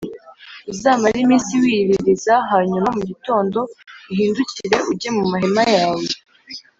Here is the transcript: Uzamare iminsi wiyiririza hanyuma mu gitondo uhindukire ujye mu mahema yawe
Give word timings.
Uzamare 0.71 1.17
iminsi 1.21 1.51
wiyiririza 1.61 2.33
hanyuma 2.51 2.87
mu 2.95 3.01
gitondo 3.09 3.59
uhindukire 4.11 4.77
ujye 4.91 5.09
mu 5.17 5.23
mahema 5.31 5.63
yawe 5.75 6.05